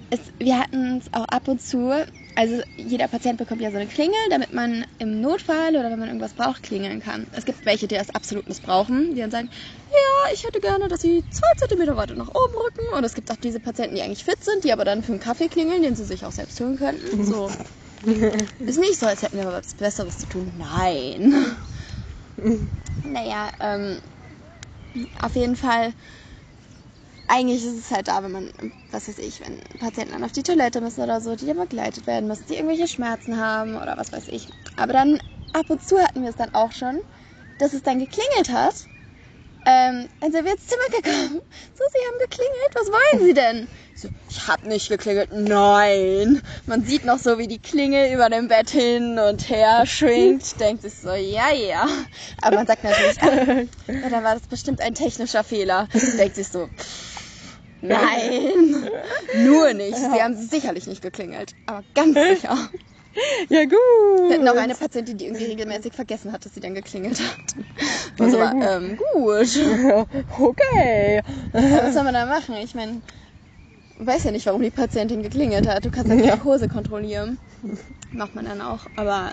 [0.10, 2.06] es, wir hatten es auch ab und zu,
[2.38, 6.08] also jeder Patient bekommt ja so eine Klingel, damit man im Notfall oder wenn man
[6.08, 7.26] irgendwas braucht, klingeln kann.
[7.32, 9.50] Es gibt welche, die das absolut missbrauchen, die dann sagen,
[9.90, 12.96] ja, ich hätte gerne, dass sie zwei Zentimeter weiter nach oben rücken.
[12.96, 15.20] Und es gibt auch diese Patienten, die eigentlich fit sind, die aber dann für einen
[15.20, 17.26] Kaffee klingeln, den sie sich auch selbst holen könnten.
[17.26, 17.50] So.
[18.60, 20.54] Ist nicht so, als hätten wir was Besseres zu tun.
[20.58, 21.34] Nein.
[23.04, 24.00] Naja, ähm,
[25.22, 25.94] auf jeden Fall,
[27.28, 28.52] eigentlich ist es halt da, wenn man,
[28.92, 32.08] was weiß ich, wenn Patienten dann auf die Toilette müssen oder so, die dann begleitet
[32.08, 34.48] werden müssen, die irgendwelche Schmerzen haben oder was weiß ich.
[34.76, 35.20] Aber dann,
[35.54, 37.00] ab und zu hatten wir es dann auch schon,
[37.58, 38.90] dass es dann geklingelt hat.
[39.66, 41.42] Ähm, dann sind wir ins Zimmer gekommen.
[41.74, 43.68] So, Sie haben geklingelt, was wollen Sie denn?
[43.96, 45.32] Ich So, ich hab nicht geklingelt.
[45.32, 46.42] Nein.
[46.66, 50.58] Man sieht noch so, wie die Klingel über dem Bett hin und her schwingt.
[50.60, 51.86] Denkt sich so, ja, ja.
[52.42, 53.32] Aber man sagt natürlich, ach,
[54.02, 55.88] ja, dann war das bestimmt ein technischer Fehler.
[56.18, 57.07] Denkt sich so, pff,
[57.82, 58.90] nein.
[59.46, 59.98] Nur nicht.
[59.98, 61.56] Sie haben sicherlich nicht geklingelt.
[61.66, 62.58] Aber ganz sicher.
[63.50, 63.72] Ja gut.
[64.30, 67.56] Wir hatten auch eine Patientin, die irgendwie regelmäßig vergessen hat, dass sie dann geklingelt hat.
[68.20, 69.48] Und so war, ähm, gut.
[70.40, 71.22] Okay.
[71.54, 72.56] Aber was soll man da machen?
[72.58, 73.02] Ich meine,
[73.98, 75.84] weiß ja nicht, warum die Patientin geklingelt hat.
[75.86, 76.36] Du kannst ja die Ja.
[76.36, 77.40] Narkose kontrollieren.
[78.12, 78.86] Macht man dann auch.
[78.96, 79.32] Aber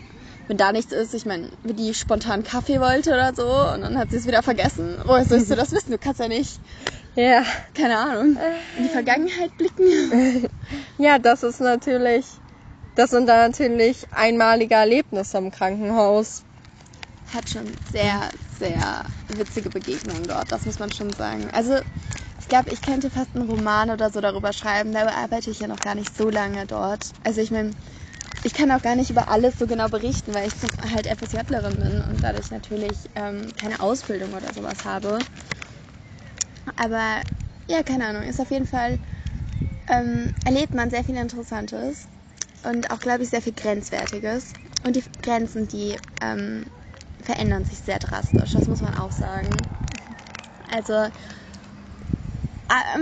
[0.48, 3.98] wenn da nichts ist, ich meine, wenn die spontan Kaffee wollte oder so und dann
[3.98, 4.96] hat sie es wieder vergessen.
[5.04, 5.90] Woher sollst du das wissen?
[5.90, 6.58] Du kannst ja nicht,
[7.14, 7.44] Ja.
[7.74, 8.38] keine Ahnung,
[8.76, 10.48] in die Vergangenheit blicken.
[10.96, 12.40] Ja, das ist natürlich,
[12.94, 16.44] das sind dann natürlich einmalige Erlebnisse im Krankenhaus.
[17.32, 21.50] Hat schon sehr, sehr witzige Begegnungen dort, das muss man schon sagen.
[21.52, 21.80] Also,
[22.40, 24.92] ich glaube, ich könnte fast einen Roman oder so darüber schreiben.
[24.92, 27.10] Da arbeite ich ja noch gar nicht so lange dort.
[27.24, 27.74] Also, ich meine,
[28.44, 30.54] ich kann auch gar nicht über alles so genau berichten, weil ich
[30.92, 35.18] halt FSJlerin bin und dadurch natürlich ähm, keine Ausbildung oder sowas habe.
[36.76, 37.22] Aber
[37.68, 38.98] ja, keine Ahnung, ist auf jeden Fall,
[39.88, 42.08] ähm, erlebt man sehr viel Interessantes
[42.62, 44.54] und auch, glaube ich, sehr viel Grenzwertiges.
[44.84, 46.64] Und die Grenzen, die ähm,
[47.22, 49.66] verändern sich sehr drastisch, das muss man auch sagen.
[50.70, 51.08] Also,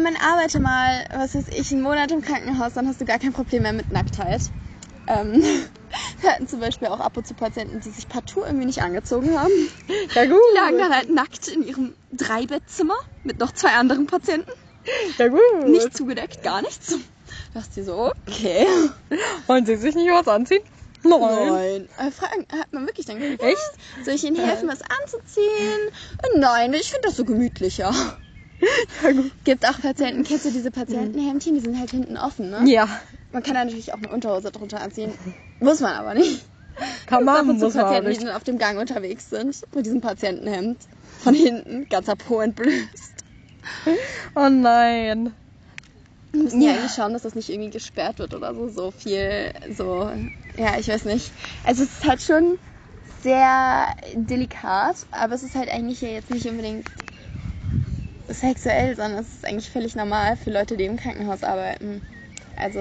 [0.03, 3.33] man arbeite mal, was weiß ich, einen Monat im Krankenhaus, dann hast du gar kein
[3.33, 4.51] Problem mehr mit Nacktheit.
[5.07, 5.42] Ähm,
[6.20, 9.38] wir hatten zum Beispiel auch ab und zu Patienten, die sich partout irgendwie nicht angezogen
[9.38, 9.50] haben.
[10.14, 10.40] Ja gut.
[10.52, 14.50] Die lagen dann halt nackt in ihrem Dreibettzimmer mit noch zwei anderen Patienten.
[15.18, 15.40] Ja gut.
[15.66, 16.96] Nicht zugedeckt, gar nichts.
[17.55, 18.66] Da dachte ich so, okay.
[19.46, 20.62] Wollen Sie sich nicht was anziehen?
[21.05, 21.88] Nein.
[21.98, 23.72] Äh, fragen, hat man wirklich dann gesagt, Echt?
[24.05, 25.88] Soll ich Ihnen helfen, was anzuziehen?
[26.22, 27.92] Äh, Nein, ich finde das so gemütlicher.
[29.03, 29.33] Ja gut.
[29.44, 31.55] Gibt auch Patienten, kennst du diese Patientenhemdchen?
[31.55, 32.62] Die sind halt hinten offen, ne?
[32.66, 32.88] Ja.
[33.33, 35.12] Man kann da natürlich auch eine Unterhose drunter anziehen.
[35.61, 36.44] Muss man aber nicht.
[37.07, 38.20] Kann man, muss man Patienten, nicht.
[38.20, 40.79] die dann auf dem Gang unterwegs sind mit diesem Patientenhemd.
[41.20, 43.25] Von hinten, ganzer Po entblößt.
[44.35, 45.35] Oh nein.
[46.33, 48.68] Wir müssen ja eigentlich schauen, dass das nicht irgendwie gesperrt wird oder so.
[48.68, 50.11] So viel, so,
[50.57, 51.31] ja, ich weiß nicht.
[51.64, 52.59] Also es ist halt schon
[53.22, 56.87] sehr delikat, aber es ist halt eigentlich ja jetzt nicht unbedingt
[58.34, 62.02] sexuell, sondern es ist eigentlich völlig normal für Leute, die im Krankenhaus arbeiten.
[62.56, 62.80] Also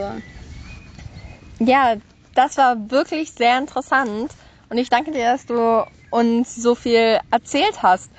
[1.59, 1.95] Ja,
[2.35, 4.33] das war wirklich sehr interessant
[4.69, 8.11] und ich danke dir, dass du uns so viel erzählt hast.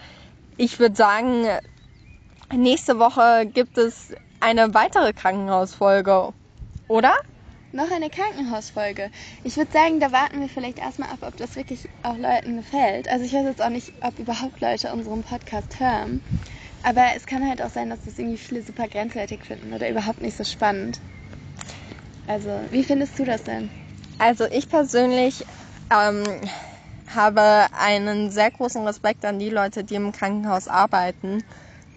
[0.57, 1.47] Ich würde sagen,
[2.53, 6.33] nächste Woche gibt es eine weitere Krankenhausfolge,
[6.89, 7.15] oder?
[7.73, 9.11] noch eine Krankenhausfolge.
[9.45, 13.09] Ich würde sagen, da warten wir vielleicht erstmal ab, ob das wirklich auch Leuten gefällt.
[13.09, 16.21] Also ich weiß jetzt auch nicht, ob überhaupt Leute unseren Podcast hören.
[16.83, 20.21] Aber es kann halt auch sein, dass das irgendwie viele super grenzwertig finden oder überhaupt
[20.21, 21.01] nicht so spannend.
[22.27, 23.71] Also, wie findest du das denn?
[24.19, 25.45] Also ich persönlich
[25.91, 26.25] ähm,
[27.09, 31.43] habe einen sehr großen Respekt an die Leute, die im Krankenhaus arbeiten,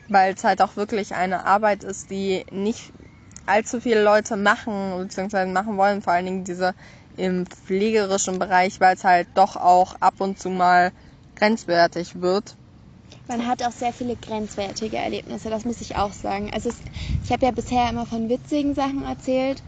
[0.08, 2.92] weil es halt auch wirklich eine Arbeit ist, die nicht
[3.46, 5.46] allzu viele Leute machen bzw.
[5.46, 6.74] machen wollen, vor allen Dingen diese
[7.16, 10.92] im pflegerischen Bereich, weil es halt doch auch ab und zu mal
[11.36, 12.58] grenzwertig wird.
[13.28, 16.52] Man hat auch sehr viele grenzwertige Erlebnisse, das muss ich auch sagen.
[16.54, 16.78] Also es,
[17.24, 19.64] ich habe ja bisher immer von witzigen Sachen erzählt.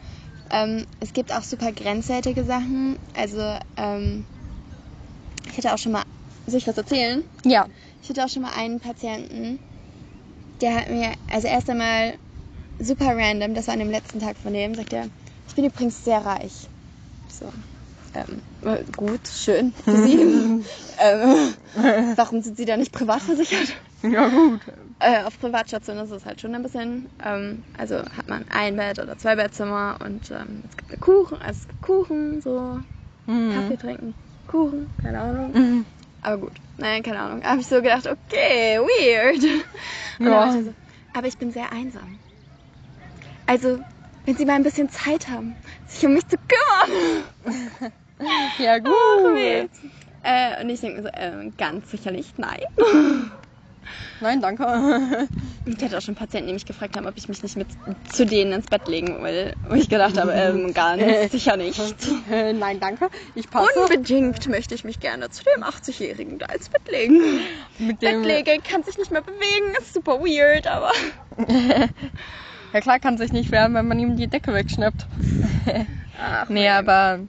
[0.51, 2.99] Ähm, es gibt auch super grenzwertige Sachen.
[3.13, 4.25] Also ähm,
[5.49, 6.03] ich hatte auch schon mal,
[6.45, 7.23] soll ich was erzählen?
[7.45, 7.67] Ja.
[8.01, 9.59] Ich hatte auch schon mal einen Patienten,
[10.61, 12.17] der hat mir, also erst einmal
[12.79, 15.09] super random, das war an dem letzten Tag von dem, sagt er,
[15.47, 16.67] ich bin übrigens sehr reich.
[17.27, 17.51] So.
[18.17, 20.19] Ähm, äh, gut, schön für Sie.
[20.99, 21.53] ähm,
[22.15, 23.75] warum sind Sie da nicht privat versichert?
[24.01, 24.61] Ja gut.
[24.99, 28.97] Äh, auf Privatstationen ist es halt schon ein bisschen, ähm, also hat man ein Bett
[28.99, 32.79] oder zwei Bettzimmer und ähm, es gibt Kuchen, also es gibt Kuchen, so
[33.27, 33.53] Mhm.
[33.53, 34.15] Kaffee trinken,
[34.47, 35.51] Kuchen, keine Ahnung.
[35.53, 35.85] Mhm.
[36.21, 37.41] Aber gut, nein, keine Ahnung.
[37.41, 39.43] Da habe ich so gedacht, okay, weird.
[40.19, 40.45] Ja.
[40.57, 40.73] ich so,
[41.13, 42.19] aber ich bin sehr einsam.
[43.45, 43.79] Also,
[44.25, 47.23] wenn Sie mal ein bisschen Zeit haben, sich um mich zu kümmern.
[48.59, 49.35] Ja Ach, gut.
[49.35, 49.67] weh.
[50.23, 52.61] Äh, und ich denke mir so, ähm, ganz sicherlich nein.
[54.19, 54.65] Nein, danke.
[55.65, 57.67] Ich hatte auch schon Patienten, die mich gefragt haben, ob ich mich nicht mit
[58.09, 59.53] zu denen ins Bett legen will.
[59.67, 61.79] Wo ich gedacht habe, ähm, ganz sicher nicht.
[62.31, 63.09] Äh, Nein, danke.
[63.35, 63.77] Ich passe.
[63.77, 67.19] Unbedingt möchte ich mich gerne zu dem 80-Jährigen da ins Bett legen.
[67.79, 70.91] Mit dem, Bettlege kann sich nicht mehr bewegen, ist super weird, aber
[72.73, 75.05] ja klar, kann sich nicht wehren, wenn man ihm die Decke wegschnappt.
[76.17, 77.19] Ach, Nee, aber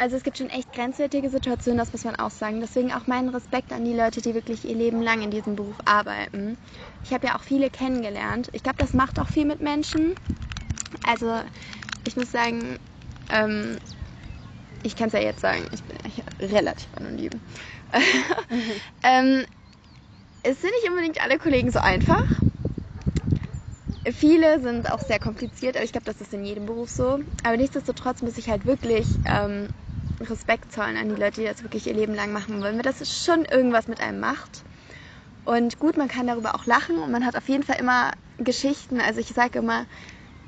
[0.00, 2.62] Also es gibt schon echt grenzwertige Situationen, das muss man auch sagen.
[2.62, 5.76] Deswegen auch meinen Respekt an die Leute, die wirklich ihr Leben lang in diesem Beruf
[5.84, 6.56] arbeiten.
[7.04, 8.48] Ich habe ja auch viele kennengelernt.
[8.52, 10.14] Ich glaube, das macht auch viel mit Menschen.
[11.02, 11.42] Also
[12.06, 12.78] ich muss sagen,
[13.28, 13.76] ähm,
[14.82, 17.42] ich kann es ja jetzt sagen, ich bin ja relativ anonym.
[19.02, 19.44] ähm,
[20.42, 22.16] es sind nicht unbedingt alle Kollegen so einfach.
[24.10, 27.18] Viele sind auch sehr kompliziert, aber ich glaube, das ist in jedem Beruf so.
[27.42, 29.68] Aber nichtsdestotrotz muss ich halt wirklich ähm,
[30.20, 33.24] Respekt zollen an die Leute, die das wirklich ihr Leben lang machen wollen, weil das
[33.24, 34.62] schon irgendwas mit einem macht.
[35.44, 39.00] Und gut, man kann darüber auch lachen und man hat auf jeden Fall immer Geschichten.
[39.00, 39.86] Also ich sage immer,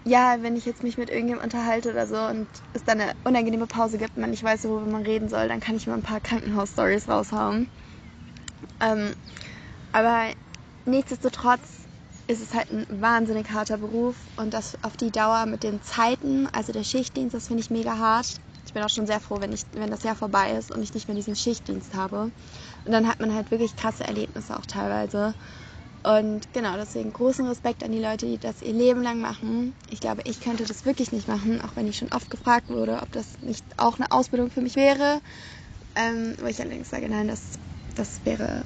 [0.05, 3.67] ja, wenn ich jetzt mich mit irgendjemandem unterhalte oder so und es dann eine unangenehme
[3.67, 6.03] Pause gibt und man nicht weiß, worüber man reden soll, dann kann ich mal ein
[6.03, 7.69] paar Krankenhaus-Stories raushauen.
[8.81, 9.15] Ähm,
[9.93, 10.33] aber
[10.85, 11.87] nichtsdestotrotz
[12.27, 16.49] ist es halt ein wahnsinnig harter Beruf und das auf die Dauer mit den Zeiten,
[16.53, 18.37] also der Schichtdienst, das finde ich mega hart.
[18.73, 20.95] Ich bin auch schon sehr froh, wenn, ich, wenn das Jahr vorbei ist und ich
[20.95, 22.33] nicht mehr diesen Schichtdienst habe.
[22.87, 25.35] Und dann hat man halt wirklich krasse Erlebnisse auch teilweise.
[26.03, 29.75] Und genau, deswegen großen Respekt an die Leute, die das ihr Leben lang machen.
[29.91, 33.03] Ich glaube, ich könnte das wirklich nicht machen, auch wenn ich schon oft gefragt wurde,
[33.03, 35.21] ob das nicht auch eine Ausbildung für mich wäre.
[35.95, 37.59] Ähm, wo ich allerdings sage, nein, das,
[37.95, 38.65] das wäre.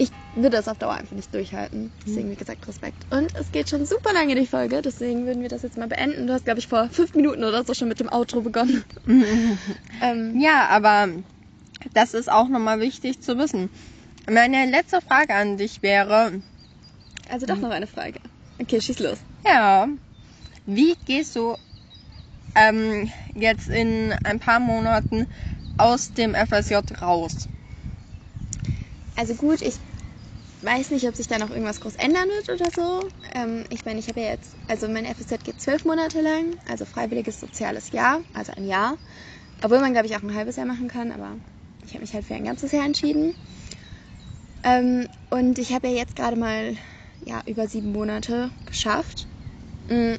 [0.00, 1.92] Ich würde das auf Dauer einfach nicht durchhalten.
[2.06, 2.96] Deswegen, wie gesagt, Respekt.
[3.10, 6.26] Und es geht schon super lange die Folge, deswegen würden wir das jetzt mal beenden.
[6.26, 8.82] Du hast, glaube ich, vor fünf Minuten oder so schon mit dem Outro begonnen.
[10.02, 11.10] ähm, ja, aber
[11.92, 13.68] das ist auch nochmal wichtig zu wissen.
[14.26, 16.40] Meine letzte Frage an dich wäre,
[17.28, 18.20] also doch noch eine Frage.
[18.58, 19.18] Okay, schieß los.
[19.44, 19.86] ja,
[20.64, 21.56] wie gehst du
[22.54, 25.26] ähm, jetzt in ein paar Monaten
[25.76, 27.50] aus dem FSJ raus?
[29.16, 29.74] Also gut, ich
[30.62, 33.08] weiß nicht, ob sich da noch irgendwas groß ändern wird oder so.
[33.34, 36.84] Ähm, ich meine, ich habe ja jetzt, also mein FSJ geht zwölf Monate lang, also
[36.84, 38.98] freiwilliges soziales Jahr, also ein Jahr.
[39.62, 41.38] Obwohl man, glaube ich, auch ein halbes Jahr machen kann, aber
[41.82, 43.34] ich habe mich halt für ein ganzes Jahr entschieden.
[44.62, 46.76] Ähm, und ich habe ja jetzt gerade mal
[47.24, 49.28] ja, über sieben Monate geschafft.
[49.88, 50.14] Mm.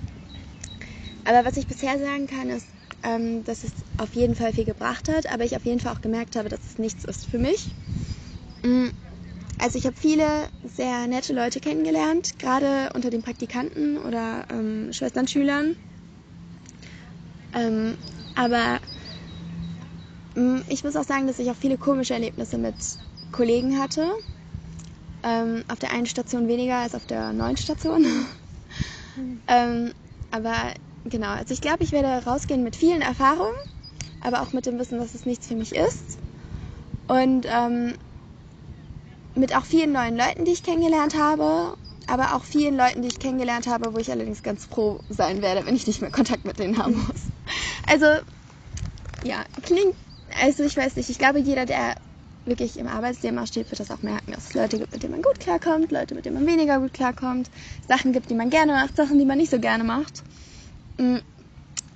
[1.24, 2.68] Aber was ich bisher sagen kann, ist,
[3.04, 6.02] ähm, dass es auf jeden Fall viel gebracht hat, aber ich auf jeden Fall auch
[6.02, 7.76] gemerkt habe, dass es nichts ist für mich.
[8.64, 8.90] Mm,
[9.62, 15.76] Also ich habe viele sehr nette Leute kennengelernt, gerade unter den Praktikanten oder ähm, Schwesternschülern.
[17.54, 17.98] Ähm,
[18.36, 18.80] aber
[20.36, 22.76] Mm, Ich muss auch sagen, dass ich auch viele komische Erlebnisse mit
[23.32, 24.12] Kollegen hatte.
[25.24, 28.06] Ähm, auf der einen Station weniger als auf der neuen Station.
[29.48, 29.94] ähm,
[30.32, 33.54] aber genau, also ich glaube, ich werde rausgehen mit vielen Erfahrungen,
[34.20, 36.18] aber auch mit dem Wissen, dass es nichts für mich ist.
[37.08, 37.96] Und ähm,
[39.36, 43.20] mit auch vielen neuen Leuten, die ich kennengelernt habe, aber auch vielen Leuten, die ich
[43.20, 46.60] kennengelernt habe, wo ich allerdings ganz froh sein werde, wenn ich nicht mehr Kontakt mit
[46.60, 47.32] denen haben muss.
[47.88, 48.06] Also,
[49.24, 49.96] ja, klingt,
[50.42, 51.96] also ich weiß nicht, ich glaube, jeder, der
[52.46, 55.12] wirklich im Arbeitsleben auch steht, wird das auch merken, dass es Leute gibt, mit denen
[55.12, 57.50] man gut klarkommt, Leute, mit denen man weniger gut klarkommt,
[57.88, 60.24] Sachen gibt, die man gerne macht, Sachen, die man nicht so gerne macht.
[60.98, 61.18] Mm.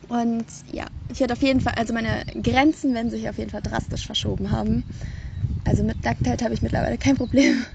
[0.07, 3.63] Und ja, ich werde auf jeden Fall, also meine Grenzen werden sich auf jeden Fall
[3.63, 4.83] drastisch verschoben haben.
[5.63, 7.65] Also mit Nacktheit habe ich mittlerweile kein Problem.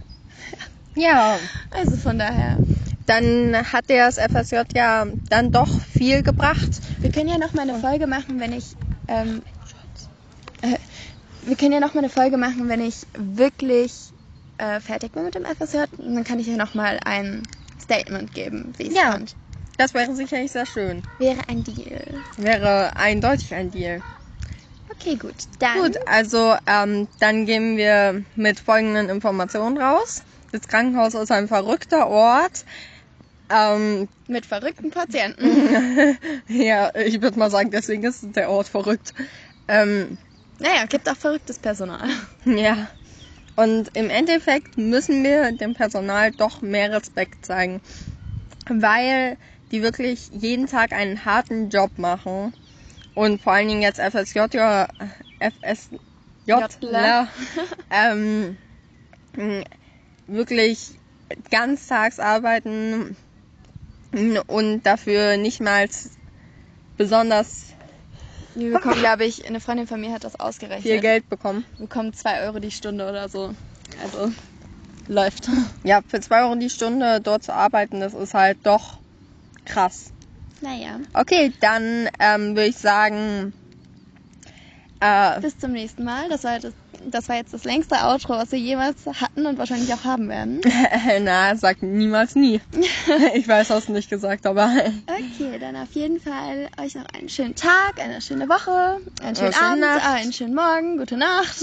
[0.96, 1.38] Ja,
[1.70, 2.60] Also von daher.
[3.06, 6.80] dann hat dir das FSJ ja dann doch viel gebracht.
[7.00, 8.76] Wir können ja noch mal eine Folge machen, wenn ich.
[9.08, 9.42] Ähm,
[10.62, 10.76] äh,
[11.42, 14.10] wir können ja noch mal eine Folge machen, wenn ich wirklich
[14.58, 15.84] äh, fertig bin mit dem FSJ.
[15.96, 17.42] Und dann kann ich ja noch mal ein
[17.80, 19.12] Statement geben, wie es Ja.
[19.12, 19.34] fand.
[19.78, 21.02] Das wäre sicherlich sehr schön.
[21.18, 22.22] Wäre ein Deal.
[22.36, 24.02] Wäre eindeutig ein Deal.
[25.00, 25.34] Okay, gut.
[25.58, 25.78] Dann.
[25.80, 30.22] Gut, also ähm, dann gehen wir mit folgenden Informationen raus.
[30.52, 32.64] Das Krankenhaus ist ein verrückter Ort.
[33.48, 36.18] Ähm, Mit verrückten Patienten.
[36.48, 39.14] ja, ich würde mal sagen, deswegen ist der Ort verrückt.
[39.68, 40.18] Ähm,
[40.58, 42.08] naja, gibt auch verrücktes Personal.
[42.44, 42.88] ja.
[43.56, 47.80] Und im Endeffekt müssen wir dem Personal doch mehr Respekt zeigen,
[48.68, 49.38] weil
[49.72, 52.52] die wirklich jeden Tag einen harten Job machen
[53.14, 54.88] und vor allen Dingen jetzt FSJ, ja,
[55.38, 55.96] FSJ,
[56.80, 57.28] Jler.
[57.90, 58.56] ähm,
[60.26, 60.98] wirklich
[61.50, 63.16] ganztags arbeiten
[64.46, 65.88] und dafür nicht mal
[66.96, 67.66] besonders
[68.54, 70.82] Wir bekommen, glaube ich, eine Freundin von mir hat das ausgerechnet.
[70.82, 71.64] viel Geld bekommen.
[71.76, 73.54] Wir bekommen 2 Euro die Stunde oder so.
[74.02, 74.32] Also
[75.10, 75.48] läuft.
[75.84, 78.98] Ja, für zwei Euro die Stunde dort zu arbeiten, das ist halt doch
[79.64, 80.12] krass.
[80.60, 83.52] Naja, Okay, dann ähm, würde ich sagen,
[85.00, 86.28] äh, bis zum nächsten Mal.
[86.28, 86.74] Das war, das,
[87.06, 90.60] das war jetzt das längste Outro, was wir jemals hatten und wahrscheinlich auch haben werden.
[91.22, 92.60] na, sag niemals nie.
[93.34, 94.70] ich weiß, hast du nicht gesagt, aber
[95.06, 99.54] Okay, dann auf jeden Fall euch noch einen schönen Tag, eine schöne Woche, einen schönen
[99.54, 100.04] Abend, Nacht.
[100.04, 101.62] einen schönen Morgen, gute Nacht.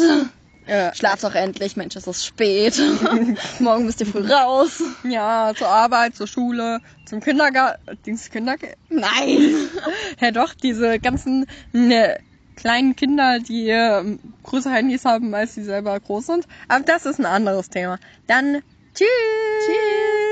[0.67, 2.80] Äh, Schlaft doch endlich, Mensch, es ist spät.
[3.60, 4.82] Morgen müsst ihr früh raus.
[5.03, 8.75] ja, zur Arbeit, zur Schule, zum Kindergarten, Dings Kindergarten.
[8.89, 9.56] Nein.
[10.19, 12.17] Ja doch, diese ganzen ne,
[12.56, 16.47] kleinen Kinder, die ähm, größere Handys haben, als sie selber groß sind.
[16.67, 17.99] Aber das ist ein anderes Thema.
[18.25, 18.62] Dann
[18.93, 19.08] tschüss.
[19.65, 20.26] Tschüss.